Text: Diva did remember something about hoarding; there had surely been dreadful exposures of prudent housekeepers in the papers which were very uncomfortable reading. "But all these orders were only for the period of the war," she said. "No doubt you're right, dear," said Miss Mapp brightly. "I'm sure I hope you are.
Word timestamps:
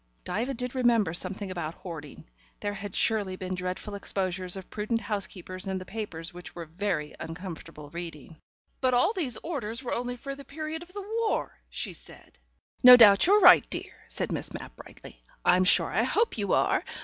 Diva 0.25 0.55
did 0.55 0.73
remember 0.73 1.13
something 1.13 1.51
about 1.51 1.75
hoarding; 1.75 2.27
there 2.59 2.73
had 2.73 2.95
surely 2.95 3.35
been 3.35 3.53
dreadful 3.53 3.93
exposures 3.93 4.57
of 4.57 4.67
prudent 4.71 4.99
housekeepers 5.01 5.67
in 5.67 5.77
the 5.77 5.85
papers 5.85 6.33
which 6.33 6.55
were 6.55 6.65
very 6.65 7.13
uncomfortable 7.19 7.91
reading. 7.91 8.37
"But 8.79 8.95
all 8.95 9.13
these 9.13 9.37
orders 9.43 9.83
were 9.83 9.93
only 9.93 10.17
for 10.17 10.33
the 10.33 10.43
period 10.43 10.81
of 10.81 10.91
the 10.91 11.07
war," 11.19 11.59
she 11.69 11.93
said. 11.93 12.39
"No 12.81 12.97
doubt 12.97 13.27
you're 13.27 13.41
right, 13.41 13.69
dear," 13.69 13.93
said 14.07 14.31
Miss 14.31 14.51
Mapp 14.55 14.75
brightly. 14.75 15.21
"I'm 15.45 15.65
sure 15.65 15.91
I 15.91 16.01
hope 16.01 16.35
you 16.39 16.53
are. 16.53 16.83